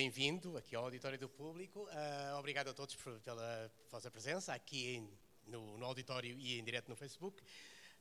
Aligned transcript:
bem-vindo 0.00 0.56
aqui 0.56 0.74
ao 0.74 0.84
Auditório 0.84 1.18
do 1.18 1.28
Público. 1.28 1.80
Uh, 1.80 2.38
obrigado 2.38 2.68
a 2.68 2.72
todos 2.72 2.94
por, 2.96 3.20
pela 3.20 3.70
vossa 3.90 4.10
presença 4.10 4.54
aqui 4.54 4.96
em, 4.96 5.18
no, 5.46 5.76
no, 5.76 5.84
auditório 5.84 6.38
e 6.38 6.58
em 6.58 6.64
direto 6.64 6.88
no 6.88 6.96
Facebook. 6.96 7.44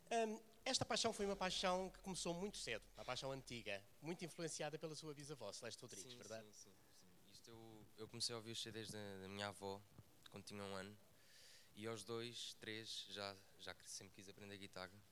Um, 0.10 0.40
esta 0.64 0.86
paixão 0.86 1.12
foi 1.12 1.26
uma 1.26 1.36
paixão 1.36 1.90
que 1.90 2.00
começou 2.00 2.34
muito 2.34 2.56
cedo, 2.56 2.86
uma 2.96 3.04
paixão 3.04 3.34
antiga, 3.34 3.84
muito 4.02 4.24
influenciada 4.24 4.80
pela 4.80 4.96
sua 4.96 5.14
bisavó, 5.14 5.52
Celeste 5.52 5.82
Rodrigues, 5.82 6.14
sim, 6.14 6.18
verdade? 6.18 6.48
Sim, 6.54 6.54
sim, 6.54 6.72
sim. 7.02 7.32
Isto 7.34 7.52
eu, 7.52 7.86
eu 7.98 8.08
comecei 8.08 8.34
a 8.34 8.38
ouvir 8.38 8.54
os 8.54 8.62
CDs 8.62 8.90
da, 8.90 9.18
da, 9.22 9.28
minha 9.28 9.48
avó 9.48 9.82
quando 10.32 10.46
tinha 10.46 10.64
um 10.64 10.76
ano 10.76 10.98
e 11.76 11.86
aos 11.86 12.06
dois, 12.06 12.56
três, 12.62 13.08
já, 13.10 13.36
já 13.60 13.76
sempre 13.84 14.16
quis 14.16 14.30
aprender 14.30 14.58
guitarra 14.58 15.04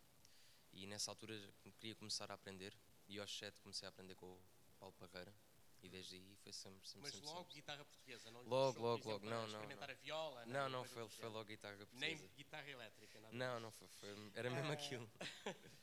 e 0.71 0.87
nessa 0.87 1.11
altura 1.11 1.37
queria 1.81 1.95
começar 1.95 2.31
a 2.31 2.35
aprender 2.35 2.73
e 3.09 3.19
aos 3.19 3.37
sete 3.37 3.59
comecei 3.59 3.85
a 3.85 3.89
aprender 3.89 4.15
com 4.15 4.25
o 4.25 4.39
Paulo 4.79 4.95
Parreira 4.97 5.35
e 5.83 5.89
desde 5.89 6.15
aí 6.15 6.35
foi 6.37 6.51
sempre, 6.51 6.87
sempre 6.87 7.01
Mas 7.03 7.11
sempre, 7.13 7.27
logo 7.27 7.39
sempre. 7.39 7.53
guitarra 7.55 7.85
portuguesa, 7.85 8.31
não 8.31 8.41
Logo, 8.43 8.79
logo, 8.81 8.95
exemplo, 8.99 9.11
logo, 9.11 9.25
não, 9.25 9.41
não, 9.41 9.47
experimentar 9.47 9.87
não. 9.87 9.95
a 9.95 9.97
viola? 9.97 10.45
Não, 10.45 10.69
não, 10.69 10.79
coisa 10.79 10.93
foi, 10.93 11.03
foi 11.03 11.15
género? 11.17 11.33
logo 11.33 11.45
guitarra 11.45 11.77
portuguesa. 11.77 12.05
Nem 12.05 12.27
guitarra 12.35 12.69
elétrica, 12.69 13.19
nada 13.21 13.33
Não, 13.35 13.59
não, 13.59 13.71
foi, 13.71 13.87
foi 13.87 14.31
era 14.35 14.49
mesmo 14.49 14.69
Ah. 14.69 14.73
aquilo. 14.73 15.09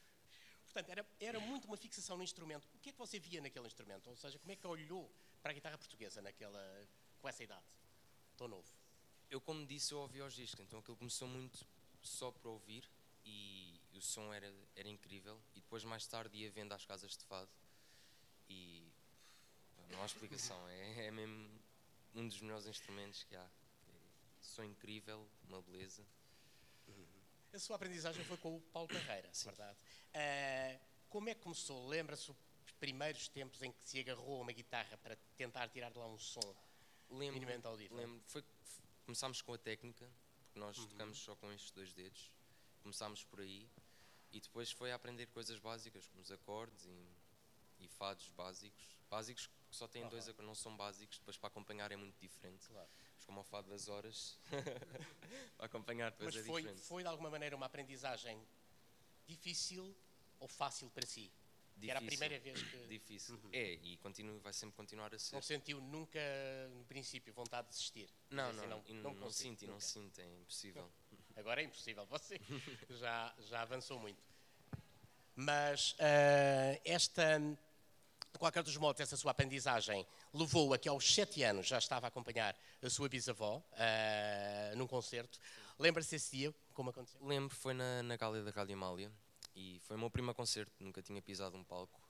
Portanto, 0.65 0.89
era, 0.91 1.07
era 1.21 1.39
muito 1.41 1.67
uma 1.67 1.77
fixação 1.77 2.17
no 2.17 2.23
instrumento. 2.25 2.65
O 2.75 2.79
que 2.81 2.89
é 2.89 2.93
que 2.93 2.99
você 2.99 3.19
via 3.21 3.41
naquele 3.41 3.67
instrumento? 3.67 4.11
Ou 4.11 4.17
seja, 4.17 4.39
como 4.41 4.51
é 4.51 4.57
que 4.57 4.67
olhou 4.67 5.09
para 5.41 5.53
a 5.53 5.55
guitarra 5.55 5.79
portuguesa 5.79 6.21
naquela, 6.21 6.61
com 7.21 7.29
essa 7.29 7.45
idade? 7.45 7.65
Tão 8.37 8.49
novo. 8.49 8.69
Eu, 9.31 9.41
como 9.41 9.65
disse, 9.65 9.93
eu 9.93 9.99
ouvi 10.01 10.21
aos 10.21 10.35
discos, 10.35 10.61
então 10.67 10.81
aquilo 10.81 10.97
começou 10.97 11.29
muito 11.29 11.65
só 12.03 12.31
para 12.33 12.49
ouvir 12.51 12.91
e 13.25 13.81
o 13.93 14.01
som 14.01 14.33
era, 14.33 14.53
era 14.75 14.89
incrível. 14.89 15.41
E 15.55 15.61
depois, 15.61 15.85
mais 15.85 16.07
tarde, 16.09 16.37
ia 16.39 16.51
vendo 16.51 16.73
às 16.73 16.85
casas 16.85 17.17
de 17.17 17.25
fado 17.25 17.51
e 18.49 18.93
não 19.91 20.03
há 20.03 20.07
explicação, 20.07 20.69
é, 20.69 21.07
é 21.07 21.11
mesmo 21.11 21.49
um 22.15 22.27
dos 22.29 22.41
melhores 22.41 22.67
instrumentos 22.67 23.23
que 23.25 23.35
há. 23.37 23.47
Som 24.41 24.65
incrível, 24.65 25.27
uma 25.49 25.61
beleza. 25.63 26.05
A 27.53 27.59
sua 27.59 27.77
aprendizagem 27.77 28.25
foi 28.25 28.37
com 28.37 28.57
o 28.57 28.61
Paulo 28.61 28.89
Carreira, 28.89 29.31
verdade? 29.45 29.79
Ah, 30.13 30.79
como 31.09 31.29
é 31.29 31.35
que 31.35 31.41
começou? 31.41 31.87
Lembra-se 31.89 32.31
os 32.31 32.73
primeiros 32.81 33.29
tempos 33.29 33.63
em 33.63 33.71
que 33.73 33.89
se 33.89 34.01
agarrou 34.01 34.39
a 34.39 34.43
uma 34.43 34.53
guitarra 34.53 34.97
para 34.99 35.17
tentar 35.37 35.69
tirar 35.69 35.91
de 35.91 35.99
lá 35.99 36.07
um 36.07 36.19
som 36.19 36.41
Lembro, 37.11 37.35
minimamente 37.35 37.67
audível? 37.67 37.97
lembro 37.97 38.21
foi, 38.27 38.43
começámos 39.07 39.41
com 39.41 39.55
a 39.55 39.59
técnica, 39.59 40.11
porque 40.45 40.59
nós 40.59 40.77
Uhum. 40.79 40.89
tocamos 40.89 41.19
só 41.19 41.37
com 41.37 41.51
estes 41.53 41.71
dois 41.71 41.93
dedos. 41.93 42.31
Começámos 42.83 43.25
por 43.25 43.41
aí 43.41 43.69
e 44.33 44.41
depois 44.41 44.71
foi 44.73 44.91
a 44.93 44.97
aprender 44.97 45.27
coisas 45.29 45.59
básicas, 45.61 46.07
como 46.09 46.21
os 46.23 46.31
acordes 46.33 46.85
e, 46.85 47.09
e 47.81 47.89
fados 47.89 48.29
básicos. 48.31 48.97
Básicos 49.11 49.47
que 49.47 49.77
só 49.77 49.87
têm 49.87 50.09
dois 50.09 50.29
acordes, 50.29 50.47
não 50.47 50.55
são 50.55 50.77
básicos, 50.77 51.19
depois 51.19 51.37
para 51.37 51.49
acompanhar 51.49 51.91
é 51.93 51.97
muito 51.97 52.19
diferente. 52.21 52.67
Claro. 52.69 52.89
Mas 53.17 53.25
como 53.25 53.41
o 53.41 53.45
fado 53.45 53.71
das 53.71 53.89
horas, 53.89 54.39
para 55.57 55.67
acompanhar 55.67 56.11
depois 56.11 56.35
Mas 56.35 56.45
é 56.45 56.47
foi, 56.47 56.63
diferente. 56.63 56.83
foi 56.87 57.03
de 57.03 57.09
alguma 57.09 57.31
maneira 57.31 57.55
uma 57.57 57.67
aprendizagem 57.67 58.41
difícil 59.27 59.95
ou 60.41 60.49
fácil 60.49 60.91
para 60.91 61.07
si? 61.07 61.31
Que 61.81 61.91
Era 61.91 61.99
a 61.99 62.03
Difícil. 62.03 62.19
primeira 62.21 62.43
vez 62.45 62.63
que 62.63 62.87
Difícil. 62.87 63.41
É, 63.53 63.73
e 63.73 63.97
continua, 63.97 64.39
vai 64.39 64.53
sempre 64.53 64.77
continuar 64.77 65.13
a 65.13 65.19
ser. 65.19 65.35
não 65.35 65.43
sentiu 65.43 65.81
nunca, 65.81 66.21
no 66.73 66.85
princípio, 66.85 67.33
vontade 67.35 67.67
de 67.69 67.75
desistir? 67.75 68.09
Não, 68.31 68.51
Dizer 68.53 68.67
não, 68.69 68.79
assim, 68.79 68.91
e 68.91 68.95
não, 68.95 69.03
não, 69.03 69.15
não 69.15 69.21
consigo, 69.23 69.59
sinto 69.59 69.67
não 69.71 69.81
sinto, 69.81 70.21
é 70.21 70.25
impossível. 70.25 70.89
Agora 71.35 71.61
é 71.61 71.65
impossível, 71.65 72.07
você 72.07 72.39
já, 72.91 73.35
já 73.41 73.63
avançou 73.63 73.99
muito. 73.99 74.23
Mas 75.37 75.97
ah, 75.99 76.81
esta, 76.85 77.39
de 77.39 78.39
qualquer 78.39 78.63
dos 78.63 78.77
modos, 78.77 79.01
essa 79.01 79.17
sua 79.17 79.33
aprendizagem 79.33 80.07
levou 80.33 80.73
a 80.73 80.79
que 80.79 80.89
aos 80.89 81.13
sete 81.13 81.43
anos 81.43 81.67
já 81.67 81.79
estava 81.79 82.07
a 82.07 82.09
acompanhar 82.09 82.57
a 82.83 82.91
sua 82.91 83.09
bisavó 83.09 83.63
ah, 83.73 84.75
num 84.77 84.87
concerto. 84.87 85.39
Lembra-se 85.79 86.17
esse 86.17 86.37
dia, 86.37 86.55
como 86.73 86.91
aconteceu? 86.91 87.21
Lembro, 87.25 87.55
foi 87.55 87.75
na, 87.75 88.03
na 88.03 88.17
gala 88.17 88.41
da 88.43 88.51
Rádio 88.51 88.75
Amália 88.75 89.11
e 89.57 89.81
foi 89.81 89.97
o 89.97 89.99
meu 89.99 90.11
primeiro 90.11 90.35
concerto, 90.35 90.73
nunca 90.79 91.03
tinha 91.03 91.21
pisado 91.21 91.57
um 91.57 91.65
palco 91.65 92.01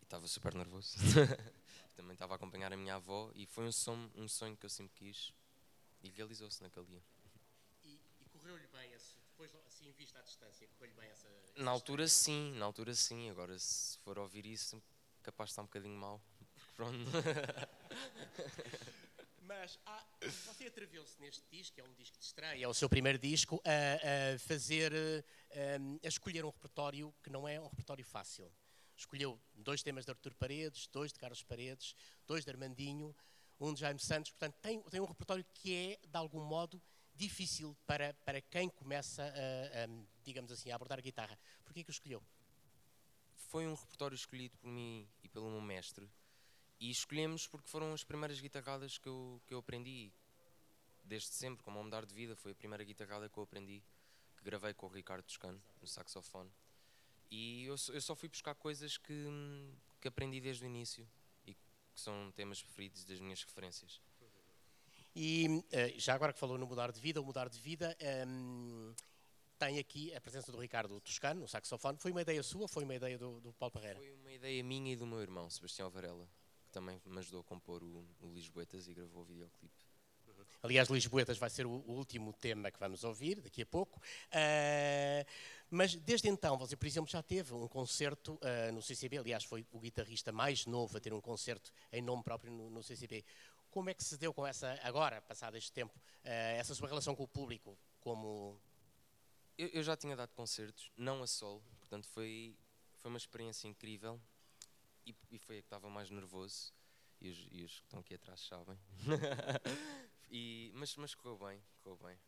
e 0.00 0.04
estava 0.04 0.26
super 0.26 0.54
nervoso. 0.54 0.96
Também 1.96 2.12
estava 2.12 2.34
a 2.34 2.36
acompanhar 2.36 2.72
a 2.72 2.76
minha 2.76 2.94
avó 2.94 3.30
e 3.34 3.44
foi 3.44 3.64
um 3.64 3.72
sonho, 3.72 4.10
um 4.14 4.28
sonho 4.28 4.56
que 4.56 4.64
eu 4.64 4.70
sempre 4.70 4.94
quis 4.94 5.32
e 6.02 6.10
realizou-se 6.10 6.62
naquele 6.62 6.86
dia. 6.86 7.02
E, 7.84 8.00
e 8.20 8.24
correu-lhe 8.30 8.66
bem, 8.68 8.94
vista 9.98 10.18
à 10.20 10.22
distância, 10.22 10.66
correu-lhe 10.68 10.94
bem 10.94 11.08
essa... 11.10 11.28
Na 11.56 11.72
altura 11.72 12.06
sim, 12.06 12.52
na 12.52 12.64
altura 12.64 12.94
sim, 12.94 13.28
agora 13.28 13.58
se 13.58 13.98
for 13.98 14.18
ouvir 14.18 14.46
isso, 14.46 14.80
capaz 15.22 15.48
de 15.48 15.52
estar 15.52 15.62
um 15.62 15.66
bocadinho 15.66 15.98
mal. 15.98 16.22
Pronto. 16.76 16.94
Mas 19.42 19.78
há- 19.84 20.04
você 20.46 20.66
atreveu-se 20.66 21.20
neste 21.20 21.42
disco, 21.50 21.74
que 21.74 21.80
é 21.80 21.84
um 21.84 21.92
disco 21.94 22.16
de 22.18 22.24
estreia, 22.24 22.64
é 22.64 22.68
o 22.68 22.74
seu 22.74 22.88
primeiro 22.88 23.18
disco, 23.18 23.60
a, 23.64 24.34
a 24.34 24.38
fazer, 24.38 24.92
eh, 25.50 25.78
a 26.04 26.08
escolher 26.08 26.44
um 26.44 26.50
repertório 26.50 27.12
que 27.22 27.30
não 27.30 27.48
é 27.48 27.58
um 27.58 27.66
repertório 27.66 28.04
fácil. 28.04 28.52
Escolheu 28.96 29.40
dois 29.54 29.82
temas 29.82 30.04
de 30.04 30.10
Artur 30.10 30.34
Paredes, 30.34 30.86
dois 30.88 31.12
de 31.12 31.18
Carlos 31.18 31.42
Paredes, 31.42 31.94
dois 32.26 32.44
de 32.44 32.50
Armandinho, 32.50 33.14
um 33.58 33.72
de 33.74 33.80
Jaime 33.80 33.98
Santos. 33.98 34.30
Portanto, 34.30 34.54
tem, 34.60 34.80
tem 34.82 35.00
um 35.00 35.06
repertório 35.06 35.44
que 35.54 35.74
é, 35.74 35.98
de 36.06 36.16
algum 36.16 36.44
modo, 36.44 36.80
difícil 37.18 37.76
para, 37.86 38.14
para 38.24 38.40
quem 38.40 38.70
começa, 38.70 39.22
a, 39.22 39.84
a, 39.84 39.88
digamos 40.24 40.50
assim, 40.52 40.70
a 40.70 40.76
abordar 40.76 40.98
a 40.98 41.02
guitarra. 41.02 41.38
Porquê 41.64 41.84
que 41.84 41.90
o 41.90 41.92
escolheu? 41.92 42.22
foi 43.48 43.66
um 43.66 43.74
repertório 43.74 44.14
escolhido 44.14 44.56
por 44.58 44.68
mim 44.68 45.08
e 45.22 45.28
pelo 45.28 45.50
meu 45.50 45.60
mestre 45.60 46.08
e 46.78 46.90
escolhemos 46.90 47.46
porque 47.46 47.68
foram 47.68 47.92
as 47.92 48.04
primeiras 48.04 48.40
guitarradas 48.40 48.98
que 48.98 49.08
eu, 49.08 49.40
que 49.46 49.54
eu 49.54 49.58
aprendi 49.58 50.12
desde 51.02 51.28
sempre, 51.28 51.64
como 51.64 51.78
ao 51.78 51.84
mudar 51.84 52.04
de 52.04 52.14
vida 52.14 52.36
foi 52.36 52.52
a 52.52 52.54
primeira 52.54 52.84
guitarrada 52.84 53.28
que 53.28 53.38
eu 53.38 53.42
aprendi 53.42 53.82
que 54.36 54.44
gravei 54.44 54.74
com 54.74 54.86
o 54.86 54.90
Ricardo 54.90 55.24
Toscano 55.24 55.60
no 55.80 55.88
saxofone 55.88 56.50
e 57.30 57.64
eu, 57.64 57.74
eu 57.92 58.00
só 58.00 58.14
fui 58.14 58.28
buscar 58.28 58.54
coisas 58.54 58.98
que, 58.98 59.24
que 60.00 60.08
aprendi 60.08 60.40
desde 60.40 60.64
o 60.64 60.66
início 60.66 61.08
e 61.46 61.54
que 61.54 61.60
são 61.94 62.30
temas 62.32 62.62
preferidos 62.62 63.04
das 63.04 63.18
minhas 63.18 63.42
referências 63.42 64.00
E 65.20 65.64
eh, 65.72 65.94
já 65.96 66.14
agora 66.14 66.32
que 66.32 66.38
falou 66.38 66.56
no 66.56 66.64
mudar 66.64 66.92
de 66.92 67.00
vida, 67.00 67.20
o 67.20 67.24
mudar 67.24 67.48
de 67.48 67.58
vida 67.58 67.96
ehm, 67.98 68.94
tem 69.58 69.80
aqui 69.80 70.14
a 70.14 70.20
presença 70.20 70.52
do 70.52 70.60
Ricardo 70.60 71.00
Toscano, 71.00 71.40
no 71.40 71.48
saxofone. 71.48 71.98
Foi 71.98 72.12
uma 72.12 72.22
ideia 72.22 72.40
sua, 72.40 72.68
foi 72.68 72.84
uma 72.84 72.94
ideia 72.94 73.18
do, 73.18 73.40
do 73.40 73.52
Paulo 73.54 73.72
Parreira? 73.72 73.98
foi 73.98 74.12
uma 74.12 74.30
ideia 74.30 74.62
minha 74.62 74.92
e 74.92 74.96
do 74.96 75.04
meu 75.04 75.20
irmão, 75.20 75.50
Sebastião 75.50 75.90
Varela 75.90 76.28
que 76.62 76.70
também 76.70 77.00
me 77.04 77.18
ajudou 77.18 77.40
a 77.40 77.44
compor 77.44 77.82
o, 77.82 78.06
o 78.20 78.32
Lisboetas 78.32 78.86
e 78.86 78.94
gravou 78.94 79.22
o 79.22 79.24
videoclipe 79.24 79.88
Aliás, 80.62 80.88
Lisboetas 80.88 81.38
vai 81.38 81.50
ser 81.50 81.66
o, 81.66 81.70
o 81.70 81.92
último 81.92 82.32
tema 82.32 82.70
que 82.70 82.78
vamos 82.78 83.04
ouvir 83.04 83.40
daqui 83.40 83.62
a 83.62 83.66
pouco. 83.66 84.00
Eh, 84.30 85.24
mas 85.70 85.94
desde 85.94 86.28
então, 86.28 86.58
você, 86.58 86.76
por 86.76 86.86
exemplo, 86.86 87.08
já 87.10 87.22
teve 87.22 87.54
um 87.54 87.68
concerto 87.68 88.38
eh, 88.42 88.72
no 88.72 88.82
CCB. 88.82 89.18
Aliás, 89.18 89.44
foi 89.44 89.64
o 89.70 89.78
guitarrista 89.78 90.32
mais 90.32 90.66
novo 90.66 90.96
a 90.96 91.00
ter 91.00 91.12
um 91.12 91.20
concerto 91.20 91.72
em 91.92 92.02
nome 92.02 92.24
próprio 92.24 92.52
no, 92.52 92.70
no 92.70 92.82
CCB. 92.82 93.24
Como 93.70 93.90
é 93.90 93.94
que 93.94 94.02
se 94.04 94.16
deu 94.16 94.32
com 94.32 94.46
essa, 94.46 94.78
agora, 94.82 95.20
passado 95.22 95.56
este 95.56 95.72
tempo, 95.72 95.94
eh, 96.24 96.56
essa 96.58 96.74
sua 96.74 96.88
relação 96.88 97.14
com 97.14 97.22
o 97.24 97.28
público? 97.28 97.78
Como 98.00 98.60
Eu, 99.56 99.68
eu 99.68 99.82
já 99.82 99.96
tinha 99.96 100.16
dado 100.16 100.32
concertos, 100.34 100.90
não 100.96 101.22
a 101.22 101.26
solo, 101.26 101.62
portanto 101.78 102.06
foi, 102.08 102.56
foi 102.96 103.08
uma 103.10 103.18
experiência 103.18 103.68
incrível 103.68 104.20
e, 105.04 105.14
e 105.30 105.38
foi 105.38 105.58
a 105.58 105.60
que 105.62 105.66
estava 105.66 105.88
mais 105.90 106.10
nervoso 106.10 106.72
e 107.20 107.28
os, 107.30 107.38
e 107.50 107.64
os 107.64 107.80
que 107.80 107.86
estão 107.86 108.00
aqui 108.00 108.14
atrás 108.14 108.40
sabem. 108.40 108.78
E- 110.30 110.70
mas, 110.74 110.94
mas 110.96 111.14
correu 111.14 111.38
bem, 111.38 111.62
correu 111.82 111.96
bem. 112.04 112.18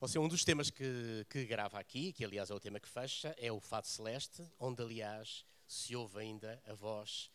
Você, 0.00 0.18
um 0.18 0.28
dos 0.28 0.44
temas 0.44 0.70
que, 0.70 1.26
que 1.30 1.44
grava 1.46 1.78
aqui, 1.78 2.12
que 2.12 2.24
aliás 2.24 2.50
é 2.50 2.54
o 2.54 2.60
tema 2.60 2.80
que 2.80 2.88
fecha, 2.88 3.34
é 3.38 3.50
o 3.52 3.60
Fado 3.60 3.86
Celeste, 3.86 4.42
onde 4.58 4.82
aliás 4.82 5.46
se 5.66 5.94
ouve 5.96 6.18
ainda 6.18 6.62
a 6.66 6.74
voz, 6.74 7.30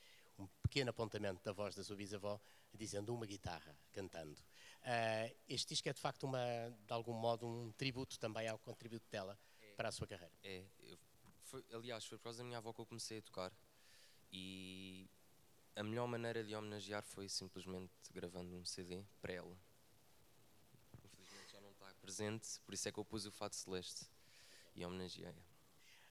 pequeno 0.70 0.92
apontamento 0.92 1.44
da 1.44 1.52
voz 1.52 1.76
da 1.76 1.84
sua 1.84 1.96
bisavó, 1.96 2.40
dizendo 2.74 3.14
uma 3.14 3.26
guitarra, 3.26 3.76
cantando. 3.92 4.40
Ah, 4.84 5.30
este 5.48 5.70
disco 5.70 5.90
é 5.90 5.94
de 5.94 6.00
facto, 6.00 6.24
uma, 6.24 6.40
de 6.86 6.94
algum 6.94 7.14
modo, 7.14 7.48
um 7.48 7.72
tributo 7.72 8.20
também 8.20 8.48
ao 8.48 8.60
contributo 8.60 9.10
dela 9.10 9.38
para 9.76 9.90
a 9.90 9.92
sua 9.92 10.06
carreira. 10.06 10.32
é, 10.44 10.98
foi, 11.44 11.66
aliás, 11.74 12.06
foi 12.06 12.18
por 12.20 12.26
causa 12.26 12.38
da 12.38 12.44
minha 12.44 12.60
avó 12.60 12.72
que 12.72 12.80
eu 12.80 12.86
comecei 12.86 13.18
a 13.18 13.22
tocar 13.24 13.52
e 14.32 15.10
a 15.76 15.82
melhor 15.82 16.08
maneira 16.08 16.44
de 16.44 16.56
homenagear 16.56 17.02
foi 17.02 17.28
simplesmente 17.28 17.92
gravando 18.14 18.56
um 18.56 18.64
CD 18.64 19.04
para 19.20 19.34
ela. 19.34 19.58
Infelizmente 21.04 21.52
já 21.52 21.60
não 21.60 21.72
está 21.72 21.92
presente, 21.96 22.62
por 22.62 22.74
isso 22.76 22.88
é 22.88 22.92
que 22.92 23.00
eu 23.00 23.06
pus 23.06 23.26
o 23.26 23.32
Fado 23.32 23.56
Celeste 23.56 24.06
e 24.76 24.86
homenageei-a. 24.86 25.49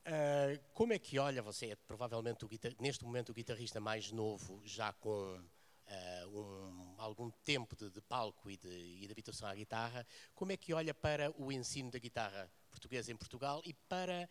Ah, 0.05 0.59
como 0.73 0.93
é 0.93 0.99
que 0.99 1.19
olha, 1.19 1.43
você 1.43 1.67
é 1.71 1.77
provavelmente 1.77 2.47
neste 2.81 3.05
momento 3.05 3.31
o 3.31 3.35
guitarrista 3.35 3.81
mais 3.81 4.11
novo, 4.11 4.61
já 4.65 4.93
com 4.93 5.43
ah, 5.87 6.27
um- 6.29 6.95
algum 6.99 7.31
tempo 7.45 7.77
de, 7.77 7.91
de 7.91 8.01
palco 8.01 8.51
e 8.51 8.57
de, 8.57 8.69
e 8.69 9.07
de 9.07 9.13
habituação 9.13 9.49
à 9.49 9.55
guitarra, 9.55 10.07
como 10.35 10.53
é 10.53 10.57
que 10.57 10.73
olha 10.73 10.95
para 10.95 11.31
o 11.41 11.53
ensino 11.53 11.91
da 11.91 11.99
guitarra 11.99 12.51
portuguesa 12.71 13.11
em 13.11 13.17
Portugal 13.17 13.61
e 13.65 13.73
para, 13.73 14.29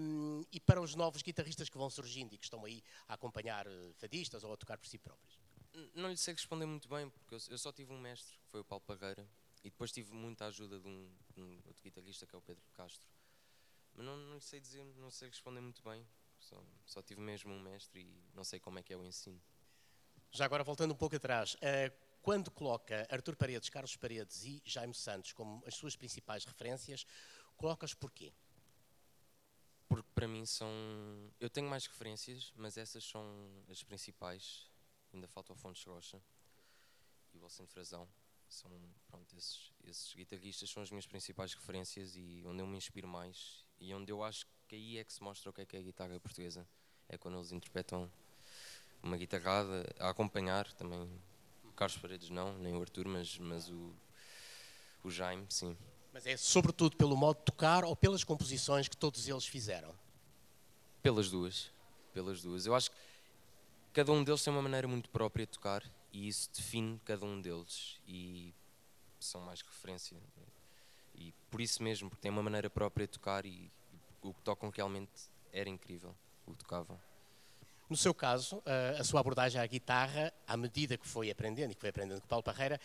um, 0.00 0.44
e 0.52 0.60
para 0.60 0.80
os 0.80 0.94
novos 0.94 1.22
guitarristas 1.22 1.68
que 1.68 1.78
vão 1.78 1.88
surgindo 1.90 2.34
e 2.34 2.38
que 2.38 2.44
estão 2.44 2.64
aí 2.64 2.82
a 3.08 3.14
acompanhar 3.14 3.66
eh, 3.66 3.92
fadistas 3.94 4.44
ou 4.44 4.52
a 4.52 4.56
tocar 4.56 4.78
por 4.78 4.86
si 4.86 4.98
próprios? 4.98 5.40
Não 5.94 6.10
lhe 6.10 6.16
sei 6.16 6.34
responder 6.34 6.66
muito 6.66 6.86
bem, 6.88 7.08
porque 7.08 7.34
eu, 7.34 7.58
só 7.58 7.72
tive 7.72 7.92
um 7.92 7.98
mestre, 7.98 8.38
que 8.38 8.50
foi 8.50 8.60
o 8.60 8.64
Paulo 8.64 8.84
Parreira, 8.84 9.26
e 9.64 9.70
depois 9.70 9.90
tive 9.90 10.12
muita 10.12 10.46
ajuda 10.46 10.78
de 10.78 10.86
um, 10.86 11.10
de 11.34 11.40
um 11.40 11.58
outro 11.64 11.82
guitarrista, 11.82 12.26
que 12.26 12.34
é 12.34 12.38
o 12.38 12.42
Pedro 12.42 12.62
Castro. 12.74 13.08
Mas 13.94 14.06
não, 14.06 14.16
não 14.16 14.34
lhe 14.34 14.40
sei 14.40 14.60
dizer, 14.60 14.84
não 14.96 15.10
sei 15.10 15.28
responder 15.28 15.60
muito 15.60 15.82
bem. 15.82 16.06
Só, 16.38 16.62
só 16.84 17.02
tive 17.02 17.20
mesmo 17.20 17.52
um 17.52 17.60
mestre 17.60 18.00
e 18.00 18.24
não 18.34 18.44
sei 18.44 18.58
como 18.58 18.78
é 18.78 18.82
que 18.82 18.92
é 18.92 18.96
o 18.96 19.04
ensino. 19.04 19.40
Já 20.30 20.44
agora, 20.44 20.64
voltando 20.64 20.92
um 20.92 20.96
pouco 20.96 21.14
atrás, 21.14 21.54
uh, 21.54 21.92
quando 22.22 22.50
coloca 22.50 23.06
Artur 23.10 23.36
Paredes, 23.36 23.68
Carlos 23.68 23.96
Paredes 23.96 24.44
e 24.44 24.62
Jaime 24.64 24.94
Santos 24.94 25.32
como 25.32 25.62
as 25.66 25.74
suas 25.74 25.94
principais 25.94 26.44
referências, 26.44 27.04
colocas 27.56 27.94
porquê? 27.94 28.32
Porque 29.88 30.08
para 30.14 30.26
mim 30.26 30.46
são. 30.46 30.70
Eu 31.38 31.50
tenho 31.50 31.68
mais 31.68 31.86
referências, 31.86 32.52
mas 32.56 32.78
essas 32.78 33.04
são 33.04 33.24
as 33.68 33.82
principais. 33.82 34.70
Ainda 35.12 35.28
falta 35.28 35.52
o 35.52 35.56
Fontes 35.56 35.84
Rocha 35.84 36.22
e 37.34 37.38
o 37.38 37.44
Alcino 37.44 37.68
Frazão. 37.68 38.08
São, 38.48 38.70
pronto, 39.06 39.36
esses, 39.36 39.72
esses 39.84 40.14
guitarristas 40.14 40.70
são 40.70 40.82
as 40.82 40.90
minhas 40.90 41.06
principais 41.06 41.54
referências 41.54 42.16
e 42.16 42.42
onde 42.46 42.62
eu 42.62 42.66
me 42.66 42.76
inspiro 42.76 43.08
mais 43.08 43.61
e 43.82 43.92
onde 43.92 44.12
eu 44.12 44.22
acho 44.22 44.46
que 44.68 44.76
aí 44.76 44.98
é 44.98 45.04
que 45.04 45.12
se 45.12 45.22
mostra 45.22 45.50
o 45.50 45.52
que 45.52 45.62
é 45.62 45.66
que 45.66 45.76
é 45.76 45.80
a 45.80 45.82
guitarra 45.82 46.20
portuguesa. 46.20 46.66
É 47.08 47.18
quando 47.18 47.36
eles 47.36 47.50
interpretam 47.50 48.10
uma 49.02 49.16
guitarrada 49.16 49.84
a 49.98 50.10
acompanhar 50.10 50.72
também. 50.74 51.10
O 51.64 51.72
Carlos 51.72 51.98
Paredes 51.98 52.30
não, 52.30 52.56
nem 52.58 52.74
o 52.76 52.80
Arthur, 52.80 53.08
mas, 53.08 53.36
mas 53.38 53.68
o, 53.68 53.92
o 55.02 55.10
Jaime, 55.10 55.44
sim. 55.48 55.76
Mas 56.12 56.26
é 56.26 56.36
sobretudo 56.36 56.96
pelo 56.96 57.16
modo 57.16 57.38
de 57.38 57.44
tocar 57.44 57.84
ou 57.84 57.96
pelas 57.96 58.22
composições 58.22 58.86
que 58.86 58.96
todos 58.96 59.26
eles 59.26 59.46
fizeram? 59.46 59.92
Pelas 61.02 61.28
duas. 61.28 61.72
Pelas 62.14 62.40
duas. 62.40 62.66
Eu 62.66 62.74
acho 62.76 62.90
que 62.90 62.96
cada 63.92 64.12
um 64.12 64.22
deles 64.22 64.44
tem 64.44 64.52
uma 64.52 64.62
maneira 64.62 64.86
muito 64.86 65.10
própria 65.10 65.44
de 65.44 65.52
tocar 65.52 65.82
e 66.12 66.28
isso 66.28 66.48
define 66.54 67.00
cada 67.04 67.26
um 67.26 67.40
deles 67.40 68.00
e 68.06 68.54
são 69.18 69.40
mais 69.40 69.60
referência. 69.60 70.16
E 71.22 71.32
por 71.50 71.60
isso 71.60 71.82
mesmo, 71.82 72.10
porque 72.10 72.22
têm 72.22 72.30
uma 72.30 72.42
maneira 72.42 72.68
própria 72.68 73.06
de 73.06 73.12
tocar 73.12 73.46
e 73.46 73.70
o 74.22 74.34
que 74.34 74.42
tocam 74.42 74.70
realmente 74.70 75.30
era 75.52 75.68
incrível, 75.68 76.14
o 76.46 76.52
que 76.52 76.58
tocavam. 76.58 76.98
No 77.88 77.96
seu 77.96 78.14
caso, 78.14 78.62
a 78.98 79.04
sua 79.04 79.20
abordagem 79.20 79.60
à 79.60 79.66
guitarra, 79.66 80.32
à 80.46 80.56
medida 80.56 80.96
que 80.96 81.06
foi 81.06 81.30
aprendendo 81.30 81.72
e 81.72 81.74
que 81.74 81.80
foi 81.80 81.90
aprendendo 81.90 82.20
com 82.22 82.26
Paulo 82.26 82.42
Parreira, 82.42 82.80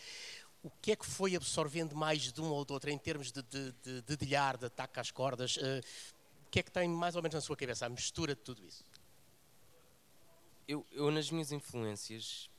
o 0.62 0.70
que 0.82 0.92
é 0.92 0.96
que 0.96 1.06
foi 1.06 1.34
absorvendo 1.34 1.96
mais 1.96 2.32
de 2.32 2.40
um 2.40 2.50
ou 2.50 2.64
do 2.64 2.74
outro 2.74 2.90
em 2.90 2.98
termos 2.98 3.32
de, 3.32 3.42
de, 3.42 3.72
de 3.82 4.02
dedilhar, 4.02 4.56
de 4.56 4.66
ataque 4.66 5.00
às 5.00 5.10
cordas? 5.10 5.56
O 5.56 6.50
que 6.50 6.60
é 6.60 6.62
que 6.62 6.70
tem 6.70 6.88
mais 6.88 7.16
ou 7.16 7.22
menos 7.22 7.34
na 7.34 7.40
sua 7.40 7.56
cabeça, 7.56 7.86
a 7.86 7.88
mistura 7.88 8.34
de 8.34 8.42
tudo 8.42 8.62
isso? 8.64 8.84
Eu, 10.66 10.86
eu 10.92 11.10
nas 11.10 11.30
minhas 11.30 11.50
influências 11.52 12.50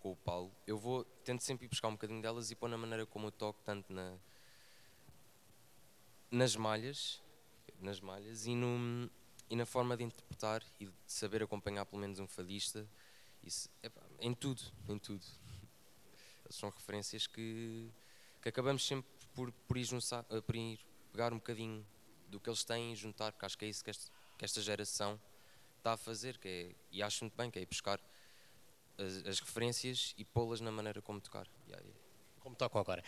com 0.00 0.12
o 0.12 0.16
Paulo, 0.16 0.50
eu 0.66 0.76
vou, 0.76 1.04
tento 1.24 1.42
sempre 1.42 1.64
ir 1.66 1.68
buscar 1.68 1.88
um 1.88 1.92
bocadinho 1.92 2.20
delas 2.20 2.50
e 2.50 2.54
pôr 2.54 2.68
na 2.68 2.76
maneira 2.76 3.06
como 3.06 3.28
eu 3.28 3.32
toco, 3.32 3.60
tanto 3.64 3.92
na, 3.92 4.14
nas 6.34 6.56
malhas, 6.56 7.22
nas 7.80 8.00
malhas 8.00 8.46
e, 8.46 8.54
no, 8.54 9.08
e 9.48 9.54
na 9.54 9.64
forma 9.64 9.96
de 9.96 10.02
interpretar 10.02 10.62
e 10.80 10.86
de 10.86 10.92
saber 11.06 11.42
acompanhar 11.42 11.86
pelo 11.86 12.00
menos 12.00 12.18
um 12.18 12.26
fadista. 12.26 12.86
Isso, 13.42 13.70
em 14.20 14.34
tudo, 14.34 14.62
em 14.88 14.98
tudo. 14.98 15.24
São 16.50 16.70
referências 16.70 17.26
que, 17.26 17.88
que 18.42 18.48
acabamos 18.48 18.84
sempre 18.84 19.08
por, 19.34 19.52
por, 19.52 19.76
ir 19.76 19.84
juntar, 19.84 20.26
eh, 20.30 20.40
por 20.40 20.56
ir 20.56 20.80
pegar 21.12 21.32
um 21.32 21.36
bocadinho 21.36 21.86
do 22.28 22.40
que 22.40 22.48
eles 22.48 22.64
têm 22.64 22.92
e 22.92 22.96
juntar, 22.96 23.32
porque 23.32 23.46
acho 23.46 23.56
que 23.56 23.64
é 23.64 23.68
isso 23.68 23.84
que 23.84 23.90
esta, 23.90 24.10
que 24.36 24.44
esta 24.44 24.60
geração 24.60 25.20
está 25.78 25.92
a 25.92 25.96
fazer, 25.96 26.38
que 26.38 26.48
é, 26.48 26.74
e 26.90 27.02
acho 27.02 27.24
muito 27.24 27.36
bem, 27.36 27.50
que 27.50 27.58
é 27.58 27.62
ir 27.62 27.66
buscar 27.66 28.00
as, 28.98 29.26
as 29.26 29.40
referências 29.40 30.14
e 30.18 30.24
pô-las 30.24 30.60
na 30.60 30.72
maneira 30.72 31.00
como 31.00 31.20
tocar. 31.20 31.46
Yeah, 31.66 31.82
yeah 31.82 32.03
como 32.44 32.54
tocam 32.54 32.78
agora. 32.78 33.02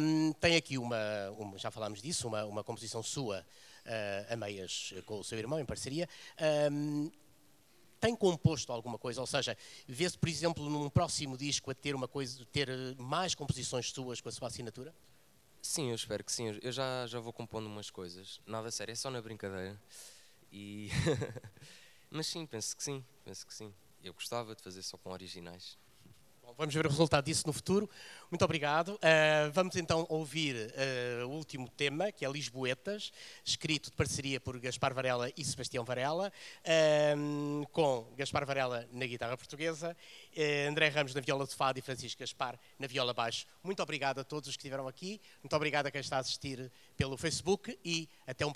Um, 0.00 0.32
tem 0.32 0.56
aqui 0.56 0.78
uma, 0.78 0.96
uma, 1.38 1.58
já 1.58 1.70
falámos 1.70 2.00
disso, 2.00 2.26
uma, 2.26 2.44
uma 2.46 2.64
composição 2.64 3.02
sua 3.02 3.40
uh, 3.40 4.32
a 4.32 4.36
meias 4.36 4.94
com 5.04 5.20
o 5.20 5.24
seu 5.24 5.38
irmão, 5.38 5.60
em 5.60 5.64
parceria. 5.64 6.08
Um, 6.72 7.10
tem 8.00 8.16
composto 8.16 8.72
alguma 8.72 8.98
coisa? 8.98 9.20
Ou 9.20 9.26
seja, 9.26 9.56
vê-se, 9.86 10.16
por 10.16 10.28
exemplo, 10.28 10.68
num 10.70 10.88
próximo 10.88 11.36
disco 11.36 11.70
a 11.70 11.74
ter 11.74 11.94
uma 11.94 12.08
coisa, 12.08 12.44
ter 12.46 12.68
mais 12.96 13.34
composições 13.34 13.90
suas 13.92 14.20
com 14.22 14.30
a 14.30 14.32
sua 14.32 14.48
assinatura? 14.48 14.94
Sim, 15.60 15.90
eu 15.90 15.94
espero 15.94 16.24
que 16.24 16.32
sim. 16.32 16.58
Eu 16.62 16.72
já, 16.72 17.06
já 17.06 17.20
vou 17.20 17.32
compondo 17.32 17.66
umas 17.66 17.90
coisas. 17.90 18.40
Nada 18.46 18.70
sério, 18.70 18.92
é 18.92 18.94
só 18.94 19.10
na 19.10 19.20
brincadeira. 19.20 19.78
E 20.50 20.88
Mas 22.10 22.26
sim, 22.26 22.46
penso 22.46 22.74
que 22.74 22.82
sim, 22.82 23.04
penso 23.22 23.46
que 23.46 23.52
sim. 23.52 23.74
Eu 24.02 24.14
gostava 24.14 24.54
de 24.54 24.62
fazer 24.62 24.82
só 24.82 24.96
com 24.96 25.10
originais. 25.10 25.76
Vamos 26.56 26.74
ver 26.74 26.86
o 26.86 26.88
resultado 26.88 27.24
disso 27.24 27.46
no 27.46 27.52
futuro. 27.52 27.88
Muito 28.30 28.44
obrigado. 28.44 28.94
Uh, 28.94 29.50
vamos 29.52 29.76
então 29.76 30.06
ouvir 30.08 30.56
uh, 30.56 31.26
o 31.26 31.30
último 31.30 31.68
tema, 31.68 32.10
que 32.10 32.24
é 32.24 32.30
Lisboetas, 32.30 33.12
escrito 33.44 33.90
de 33.90 33.96
parceria 33.96 34.40
por 34.40 34.58
Gaspar 34.58 34.94
Varela 34.94 35.30
e 35.36 35.44
Sebastião 35.44 35.84
Varela, 35.84 36.32
uh, 36.64 37.66
com 37.68 38.12
Gaspar 38.16 38.46
Varela 38.46 38.88
na 38.92 39.06
guitarra 39.06 39.36
portuguesa, 39.36 39.96
André 40.68 40.88
Ramos 40.88 41.14
na 41.14 41.20
viola 41.20 41.46
de 41.46 41.54
fado 41.54 41.78
e 41.78 41.82
Francisco 41.82 42.20
Gaspar 42.20 42.58
na 42.78 42.86
viola 42.86 43.12
baixo. 43.12 43.46
Muito 43.62 43.82
obrigado 43.82 44.20
a 44.20 44.24
todos 44.24 44.48
os 44.48 44.56
que 44.56 44.60
estiveram 44.60 44.88
aqui. 44.88 45.20
Muito 45.42 45.54
obrigado 45.54 45.86
a 45.86 45.90
quem 45.90 46.00
está 46.00 46.16
a 46.16 46.20
assistir 46.20 46.70
pelo 46.96 47.16
Facebook 47.16 47.78
e 47.84 48.08
até 48.26 48.46
um 48.46 48.52